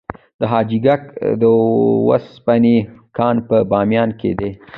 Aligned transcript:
د 0.39 0.41
حاجي 0.51 0.79
ګک 0.85 1.03
د 1.41 1.43
وسپنې 2.09 2.77
کان 3.17 3.35
په 3.47 3.57
بامیان 3.71 4.09
کې 4.19 4.31
دی 4.39 4.51